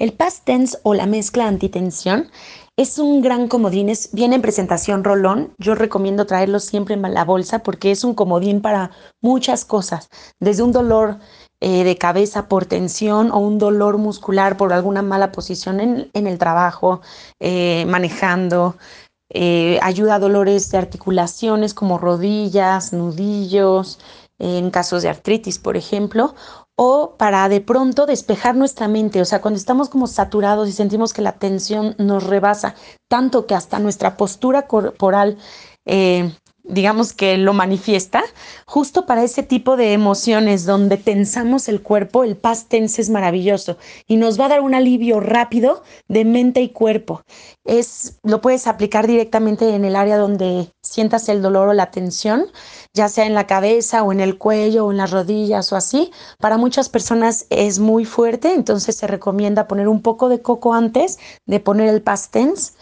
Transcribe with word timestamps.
El 0.00 0.14
past 0.14 0.46
tense 0.46 0.78
o 0.82 0.94
la 0.94 1.04
mezcla 1.04 1.46
antitensión 1.46 2.30
es 2.78 2.98
un 2.98 3.20
gran 3.20 3.48
comodín, 3.48 3.92
viene 4.12 4.36
en 4.36 4.40
presentación 4.40 5.04
rolón. 5.04 5.52
Yo 5.58 5.74
recomiendo 5.74 6.24
traerlo 6.24 6.58
siempre 6.58 6.94
en 6.94 7.02
la 7.02 7.26
bolsa 7.26 7.58
porque 7.58 7.90
es 7.90 8.02
un 8.02 8.14
comodín 8.14 8.62
para 8.62 8.92
muchas 9.20 9.66
cosas, 9.66 10.08
desde 10.40 10.62
un 10.62 10.72
dolor 10.72 11.18
eh, 11.60 11.84
de 11.84 11.98
cabeza 11.98 12.48
por 12.48 12.64
tensión 12.64 13.30
o 13.30 13.40
un 13.40 13.58
dolor 13.58 13.98
muscular 13.98 14.56
por 14.56 14.72
alguna 14.72 15.02
mala 15.02 15.32
posición 15.32 15.80
en, 15.80 16.26
el 16.26 16.38
trabajo, 16.38 17.02
eh, 17.38 17.84
manejando. 17.86 18.76
Eh, 19.28 19.78
ayuda 19.82 20.14
a 20.14 20.18
dolores 20.18 20.70
de 20.70 20.78
articulaciones 20.78 21.74
como 21.74 21.98
rodillas, 21.98 22.94
nudillos, 22.94 23.98
en 24.40 24.70
casos 24.70 25.02
de 25.02 25.08
artritis, 25.08 25.58
por 25.58 25.76
ejemplo, 25.76 26.34
o 26.76 27.14
para 27.18 27.48
de 27.48 27.60
pronto 27.60 28.06
despejar 28.06 28.56
nuestra 28.56 28.88
mente, 28.88 29.20
o 29.20 29.24
sea, 29.26 29.42
cuando 29.42 29.58
estamos 29.58 29.90
como 29.90 30.06
saturados 30.06 30.68
y 30.68 30.72
sentimos 30.72 31.12
que 31.12 31.22
la 31.22 31.32
tensión 31.32 31.94
nos 31.98 32.24
rebasa 32.24 32.74
tanto 33.08 33.46
que 33.46 33.54
hasta 33.54 33.78
nuestra 33.78 34.16
postura 34.16 34.66
corporal 34.66 35.36
eh, 35.86 36.32
digamos 36.70 37.12
que 37.12 37.36
lo 37.36 37.52
manifiesta, 37.52 38.22
justo 38.66 39.06
para 39.06 39.22
ese 39.22 39.42
tipo 39.42 39.76
de 39.76 39.92
emociones 39.92 40.64
donde 40.64 40.96
tensamos 40.96 41.68
el 41.68 41.82
cuerpo, 41.82 42.24
el 42.24 42.36
past 42.36 42.68
tense 42.68 43.02
es 43.02 43.10
maravilloso 43.10 43.76
y 44.06 44.16
nos 44.16 44.40
va 44.40 44.46
a 44.46 44.50
dar 44.50 44.60
un 44.60 44.74
alivio 44.74 45.20
rápido 45.20 45.82
de 46.08 46.24
mente 46.24 46.60
y 46.60 46.70
cuerpo. 46.70 47.22
Es, 47.64 48.18
lo 48.22 48.40
puedes 48.40 48.66
aplicar 48.66 49.06
directamente 49.06 49.74
en 49.74 49.84
el 49.84 49.96
área 49.96 50.16
donde 50.16 50.70
sientas 50.82 51.28
el 51.28 51.42
dolor 51.42 51.68
o 51.68 51.72
la 51.72 51.90
tensión, 51.90 52.46
ya 52.94 53.08
sea 53.08 53.26
en 53.26 53.34
la 53.34 53.46
cabeza 53.46 54.02
o 54.02 54.12
en 54.12 54.20
el 54.20 54.38
cuello 54.38 54.86
o 54.86 54.90
en 54.90 54.96
las 54.96 55.10
rodillas 55.10 55.72
o 55.72 55.76
así. 55.76 56.10
Para 56.38 56.56
muchas 56.56 56.88
personas 56.88 57.46
es 57.50 57.78
muy 57.78 58.04
fuerte, 58.04 58.54
entonces 58.54 58.96
se 58.96 59.06
recomienda 59.06 59.68
poner 59.68 59.88
un 59.88 60.02
poco 60.02 60.28
de 60.28 60.40
coco 60.40 60.74
antes 60.74 61.18
de 61.46 61.60
poner 61.60 61.88
el 61.88 62.02
past 62.02 62.32
tense 62.32 62.72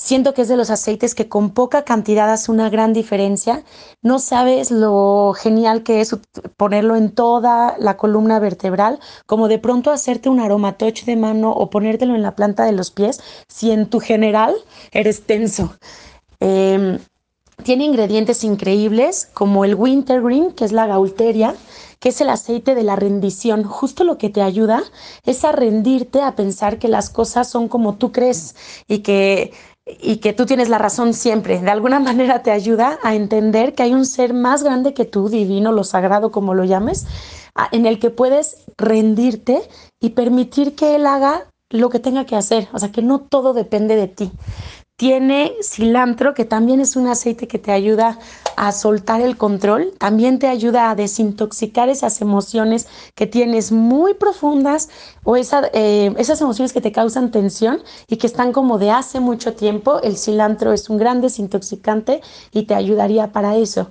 Siento 0.00 0.32
que 0.32 0.42
es 0.42 0.48
de 0.48 0.56
los 0.56 0.70
aceites 0.70 1.16
que 1.16 1.28
con 1.28 1.50
poca 1.50 1.82
cantidad 1.82 2.32
hace 2.32 2.52
una 2.52 2.70
gran 2.70 2.92
diferencia. 2.92 3.64
No 4.00 4.20
sabes 4.20 4.70
lo 4.70 5.34
genial 5.36 5.82
que 5.82 6.00
es 6.00 6.16
ponerlo 6.56 6.94
en 6.94 7.10
toda 7.10 7.76
la 7.78 7.96
columna 7.96 8.38
vertebral, 8.38 9.00
como 9.26 9.48
de 9.48 9.58
pronto 9.58 9.90
hacerte 9.90 10.28
un 10.28 10.38
aromatouch 10.38 11.04
de 11.04 11.16
mano 11.16 11.50
o 11.50 11.68
ponértelo 11.68 12.14
en 12.14 12.22
la 12.22 12.36
planta 12.36 12.64
de 12.64 12.72
los 12.72 12.92
pies, 12.92 13.20
si 13.48 13.72
en 13.72 13.90
tu 13.90 13.98
general 13.98 14.54
eres 14.92 15.26
tenso. 15.26 15.74
Em, 16.38 17.00
tiene 17.64 17.84
ingredientes 17.84 18.44
increíbles 18.44 19.28
como 19.34 19.64
el 19.64 19.74
wintergreen, 19.74 20.52
que 20.52 20.64
es 20.64 20.70
la 20.70 20.86
gaulteria, 20.86 21.56
que 21.98 22.10
es 22.10 22.20
el 22.20 22.30
aceite 22.30 22.76
de 22.76 22.84
la 22.84 22.94
rendición. 22.94 23.64
Justo 23.64 24.04
lo 24.04 24.16
que 24.16 24.30
te 24.30 24.42
ayuda 24.42 24.84
es 25.24 25.44
a 25.44 25.50
rendirte 25.50 26.22
a 26.22 26.36
pensar 26.36 26.78
que 26.78 26.86
las 26.86 27.10
cosas 27.10 27.50
son 27.50 27.66
como 27.66 27.96
tú 27.96 28.12
crees 28.12 28.54
y 28.86 29.00
que 29.00 29.52
y 30.00 30.16
que 30.16 30.32
tú 30.32 30.46
tienes 30.46 30.68
la 30.68 30.78
razón 30.78 31.14
siempre. 31.14 31.60
De 31.60 31.70
alguna 31.70 32.00
manera 32.00 32.42
te 32.42 32.50
ayuda 32.50 32.98
a 33.02 33.14
entender 33.14 33.74
que 33.74 33.82
hay 33.82 33.94
un 33.94 34.06
ser 34.06 34.34
más 34.34 34.62
grande 34.62 34.94
que 34.94 35.04
tú, 35.04 35.28
divino, 35.28 35.72
lo 35.72 35.84
sagrado, 35.84 36.30
como 36.30 36.54
lo 36.54 36.64
llames, 36.64 37.06
en 37.72 37.86
el 37.86 37.98
que 37.98 38.10
puedes 38.10 38.64
rendirte 38.76 39.62
y 40.00 40.10
permitir 40.10 40.74
que 40.74 40.94
Él 40.94 41.06
haga 41.06 41.48
lo 41.70 41.90
que 41.90 41.98
tenga 41.98 42.24
que 42.24 42.36
hacer. 42.36 42.68
O 42.72 42.78
sea, 42.78 42.92
que 42.92 43.02
no 43.02 43.20
todo 43.20 43.52
depende 43.52 43.96
de 43.96 44.08
ti. 44.08 44.30
Tiene 44.98 45.54
cilantro, 45.62 46.34
que 46.34 46.44
también 46.44 46.80
es 46.80 46.96
un 46.96 47.06
aceite 47.06 47.46
que 47.46 47.60
te 47.60 47.70
ayuda 47.70 48.18
a 48.56 48.72
soltar 48.72 49.20
el 49.20 49.36
control, 49.36 49.92
también 49.96 50.40
te 50.40 50.48
ayuda 50.48 50.90
a 50.90 50.96
desintoxicar 50.96 51.88
esas 51.88 52.20
emociones 52.20 52.88
que 53.14 53.28
tienes 53.28 53.70
muy 53.70 54.14
profundas 54.14 54.88
o 55.22 55.36
eh, 55.36 56.12
esas 56.18 56.40
emociones 56.40 56.72
que 56.72 56.80
te 56.80 56.90
causan 56.90 57.30
tensión 57.30 57.80
y 58.08 58.16
que 58.16 58.26
están 58.26 58.52
como 58.52 58.78
de 58.78 58.90
hace 58.90 59.20
mucho 59.20 59.54
tiempo. 59.54 60.00
El 60.02 60.16
cilantro 60.16 60.72
es 60.72 60.90
un 60.90 60.98
gran 60.98 61.20
desintoxicante 61.20 62.20
y 62.50 62.64
te 62.64 62.74
ayudaría 62.74 63.30
para 63.30 63.54
eso. 63.54 63.90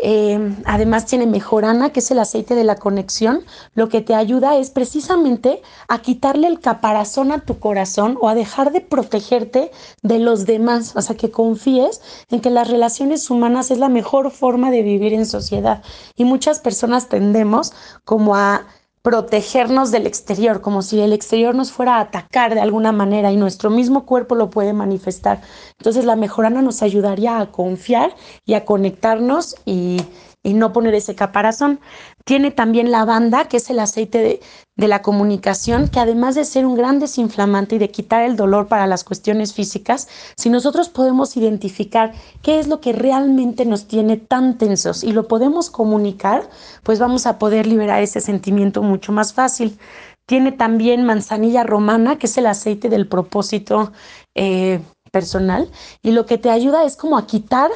Em, 0.00 0.56
además 0.64 1.06
tiene 1.06 1.26
mejorana, 1.26 1.90
que 1.90 1.98
es 1.98 2.10
el 2.12 2.20
aceite 2.20 2.54
de 2.54 2.62
la 2.62 2.76
conexión. 2.76 3.44
Lo 3.74 3.88
que 3.88 4.00
te 4.00 4.14
ayuda 4.14 4.56
es 4.56 4.70
precisamente 4.70 5.60
a 5.88 5.98
quitarle 5.98 6.46
el 6.46 6.60
caparazón 6.60 7.32
a 7.32 7.40
tu 7.40 7.58
corazón 7.58 8.16
o 8.20 8.28
a 8.28 8.36
dejar 8.36 8.70
de 8.70 8.80
protegerte 8.80 9.72
de 10.02 10.18
los 10.20 10.46
demás. 10.46 10.94
O 10.94 11.02
sea, 11.02 11.16
que 11.16 11.32
confíes 11.32 12.00
en 12.30 12.40
que 12.40 12.50
las 12.50 12.68
relaciones 12.68 13.28
humanas 13.28 13.72
es 13.72 13.78
la 13.78 13.88
mejor 13.88 14.30
forma 14.30 14.70
de 14.70 14.82
vivir 14.82 15.14
en 15.14 15.26
sociedad. 15.26 15.82
Y 16.14 16.24
muchas 16.24 16.60
personas 16.60 17.08
tendemos 17.08 17.72
como 18.04 18.36
a 18.36 18.66
protegernos 19.02 19.90
del 19.90 20.06
exterior, 20.06 20.60
como 20.60 20.82
si 20.82 21.00
el 21.00 21.12
exterior 21.12 21.54
nos 21.54 21.72
fuera 21.72 21.96
a 21.96 22.00
atacar 22.00 22.54
de 22.54 22.60
alguna 22.60 22.92
manera 22.92 23.32
y 23.32 23.36
nuestro 23.36 23.70
mismo 23.70 24.06
cuerpo 24.06 24.34
lo 24.34 24.50
puede 24.50 24.72
manifestar. 24.72 25.40
Entonces 25.78 26.04
la 26.04 26.16
mejorana 26.16 26.62
nos 26.62 26.82
ayudaría 26.82 27.38
a 27.38 27.50
confiar 27.50 28.14
y 28.44 28.54
a 28.54 28.64
conectarnos 28.64 29.56
y, 29.64 30.02
y 30.42 30.54
no 30.54 30.72
poner 30.72 30.94
ese 30.94 31.14
caparazón. 31.14 31.80
Tiene 32.24 32.50
también 32.50 32.90
lavanda, 32.90 33.48
que 33.48 33.56
es 33.56 33.70
el 33.70 33.80
aceite 33.80 34.18
de, 34.18 34.40
de, 34.76 34.88
la 34.88 35.02
comunicación, 35.02 35.88
que 35.88 36.00
además 36.00 36.34
de 36.34 36.44
ser 36.44 36.66
un 36.66 36.76
gran 36.76 37.00
desinflamante 37.00 37.76
y 37.76 37.78
de 37.78 37.90
quitar 37.90 38.22
el 38.22 38.36
dolor 38.36 38.68
para 38.68 38.86
las 38.86 39.04
cuestiones 39.04 39.52
físicas, 39.52 40.08
si 40.36 40.50
nosotros 40.50 40.88
podemos 40.88 41.36
identificar 41.36 42.12
qué 42.42 42.58
es 42.58 42.68
lo 42.68 42.80
que 42.80 42.92
realmente 42.92 43.64
nos 43.64 43.86
tiene 43.88 44.16
tan 44.16 44.58
tensos 44.58 45.04
y 45.04 45.12
lo 45.12 45.26
podemos 45.28 45.70
comunicar, 45.70 46.48
pues 46.82 46.98
vamos 46.98 47.26
a 47.26 47.38
poder 47.38 47.66
liberar 47.66 48.02
ese 48.02 48.20
sentimiento 48.20 48.82
mucho 48.82 49.12
más 49.12 49.32
fácil. 49.32 49.78
Tiene 50.26 50.52
también 50.52 51.04
manzanilla 51.04 51.64
romana, 51.64 52.18
que 52.18 52.26
es 52.26 52.36
el 52.36 52.46
aceite 52.46 52.90
del 52.90 53.08
propósito 53.08 53.92
eh, 54.34 54.80
personal, 55.10 55.70
y 56.02 56.10
lo 56.10 56.26
que 56.26 56.36
te 56.36 56.50
ayuda 56.50 56.84
es 56.84 56.96
como 56.96 57.16
a 57.16 57.26
quitar 57.26 57.70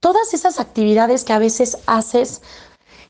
todas 0.00 0.34
esas 0.34 0.58
actividades 0.58 1.24
que 1.24 1.32
a 1.32 1.38
veces 1.38 1.78
haces 1.86 2.42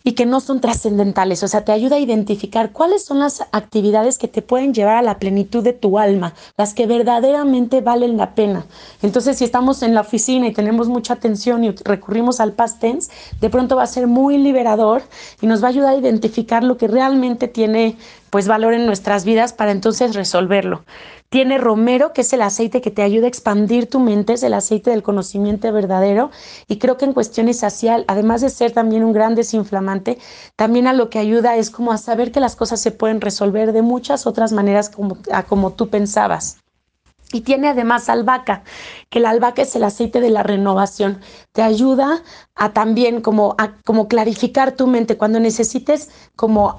y 0.03 0.13
que 0.13 0.25
no 0.25 0.41
son 0.41 0.61
trascendentales, 0.61 1.43
o 1.43 1.49
sea, 1.49 1.65
te 1.65 1.73
ayuda 1.73 1.97
a 1.97 2.01
identificar 2.01 2.73
cuáles 2.73 3.05
son 3.05 3.19
las 3.19 3.43
actividades 3.53 4.17
que 4.17 4.29
te 4.29 4.41
pueden 4.41 4.73
llevar 4.73 4.97
a 4.97 5.03
la 5.03 5.19
plenitud 5.19 5.63
de 5.63 5.75
tu 5.75 5.99
alma, 5.99 6.35
las 6.57 6.73
que 6.73 6.87
verdaderamente 6.87 7.83
valen 7.83 8.17
la 8.17 8.35
pena. 8.35 8.65
Entonces, 9.03 9.37
si 9.37 9.45
estamos 9.45 9.83
en 9.83 9.95
la 9.95 10.01
oficina 10.01 10.47
y 10.47 10.55
tenemos 10.55 10.89
mucha 10.89 11.17
tensión 11.17 11.65
y 11.65 11.73
recurrimos 11.85 12.41
al 12.41 12.53
past 12.53 12.81
tense, 12.81 13.13
de 13.41 13.51
pronto 13.51 13.77
va 13.77 13.83
a 13.83 13.87
ser 13.87 14.07
muy 14.07 14.39
liberador 14.39 15.03
y 15.43 15.47
nos 15.47 15.63
va 15.63 15.67
a 15.67 15.71
ayudar 15.71 15.95
a 15.95 15.99
identificar 15.99 16.65
lo 16.65 16.79
que 16.79 16.89
realmente 16.89 17.47
tiene 17.47 17.99
pues 18.31 18.49
valor 18.49 18.75
en 18.75 18.87
nuestras 18.87 19.25
vidas 19.25 19.53
para 19.53 19.73
entonces 19.73 20.15
resolverlo. 20.15 20.85
Tiene 21.29 21.59
romero, 21.59 22.13
que 22.13 22.23
es 22.23 22.33
el 22.33 22.43
aceite 22.43 22.81
que 22.81 22.91
te 22.91 23.03
ayuda 23.03 23.27
a 23.27 23.29
expandir 23.29 23.89
tu 23.89 24.01
mente, 24.01 24.33
es 24.33 24.43
el 24.43 24.55
aceite 24.55 24.91
del 24.91 25.03
conocimiento 25.03 25.73
verdadero. 25.73 26.31
Y 26.67 26.79
creo 26.79 26.97
que 26.97 27.05
en 27.05 27.13
cuestiones 27.13 27.63
así, 27.63 27.89
además 27.89 28.41
de 28.41 28.51
ser 28.51 28.73
también 28.73 29.05
un 29.05 29.13
gran 29.13 29.35
desinflamante, 29.35 30.19
también 30.57 30.87
a 30.87 30.93
lo 30.93 31.09
que 31.11 31.19
ayuda 31.19 31.57
es 31.57 31.71
como 31.71 31.93
a 31.93 31.99
saber 31.99 32.33
que 32.33 32.41
las 32.41 32.57
cosas 32.57 32.81
se 32.81 32.91
pueden 32.91 33.21
resolver 33.21 33.73
de 33.73 33.83
muchas 33.83 34.27
otras 34.27 34.53
maneras 34.53 34.91
como, 34.91 35.19
como 35.49 35.73
tú 35.73 35.89
pensabas. 35.89 36.60
Y 37.33 37.43
tiene 37.43 37.69
además 37.69 38.09
albahaca, 38.09 38.65
que 39.09 39.21
la 39.21 39.31
albahaca 39.31 39.63
es 39.63 39.77
el 39.77 39.85
aceite 39.85 40.21
de 40.21 40.31
la 40.31 40.43
renovación. 40.43 41.21
Te 41.53 41.63
ayuda 41.63 42.23
a 42.57 42.73
también 42.73 43.21
como, 43.21 43.57
como 43.85 44.09
clarificar 44.09 44.73
tu 44.73 44.87
mente 44.87 45.17
cuando 45.17 45.41
necesites 45.41 46.11
como, 46.37 46.77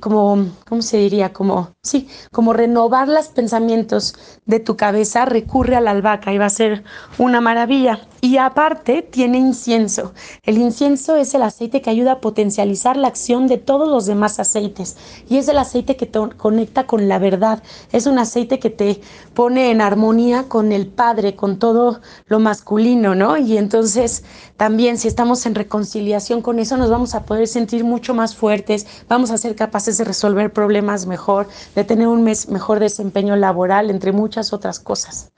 como, 0.00 0.46
¿cómo 0.68 0.82
se 0.82 0.98
diría? 0.98 1.32
Como, 1.32 1.72
sí, 1.82 2.08
como 2.32 2.52
renovar 2.52 3.08
los 3.08 3.28
pensamientos 3.28 4.14
de 4.46 4.60
tu 4.60 4.76
cabeza, 4.76 5.24
recurre 5.24 5.76
a 5.76 5.80
la 5.80 5.90
albahaca 5.90 6.32
y 6.32 6.38
va 6.38 6.46
a 6.46 6.50
ser 6.50 6.84
una 7.18 7.40
maravilla. 7.40 8.00
Y 8.20 8.38
aparte 8.38 9.02
tiene 9.02 9.38
incienso. 9.38 10.12
El 10.44 10.58
incienso 10.58 11.16
es 11.16 11.34
el 11.34 11.42
aceite 11.42 11.82
que 11.82 11.90
ayuda 11.90 12.12
a 12.12 12.20
potencializar 12.20 12.96
la 12.96 13.08
acción 13.08 13.46
de 13.46 13.58
todos 13.58 13.88
los 13.88 14.06
demás 14.06 14.40
aceites. 14.40 14.96
Y 15.28 15.36
es 15.36 15.48
el 15.48 15.58
aceite 15.58 15.96
que 15.96 16.06
te 16.06 16.18
conecta 16.36 16.86
con 16.86 17.08
la 17.08 17.18
verdad. 17.18 17.62
Es 17.92 18.06
un 18.06 18.18
aceite 18.18 18.58
que 18.58 18.70
te 18.70 19.00
pone 19.34 19.70
en 19.70 19.80
armonía 19.88 20.44
con 20.48 20.72
el 20.72 20.86
Padre, 20.86 21.34
con 21.34 21.58
todo 21.58 22.00
lo 22.26 22.38
masculino, 22.38 23.14
¿no? 23.14 23.36
Y 23.36 23.58
entonces 23.58 24.22
también 24.56 24.98
si 24.98 25.08
estamos 25.08 25.44
en 25.46 25.54
reconciliación 25.54 26.40
con 26.42 26.58
eso, 26.58 26.76
nos 26.76 26.90
vamos 26.90 27.14
a 27.14 27.24
poder 27.24 27.48
sentir 27.48 27.84
mucho 27.84 28.14
más 28.14 28.36
fuertes, 28.36 28.86
vamos 29.08 29.30
a 29.30 29.38
ser 29.38 29.56
capaces 29.56 29.98
de 29.98 30.04
resolver 30.04 30.52
problemas 30.52 31.06
mejor, 31.06 31.48
de 31.74 31.84
tener 31.84 32.06
un 32.06 32.22
mes 32.22 32.48
mejor 32.48 32.78
desempeño 32.78 33.36
laboral, 33.36 33.90
entre 33.90 34.12
muchas 34.12 34.52
otras 34.52 34.78
cosas. 34.78 35.32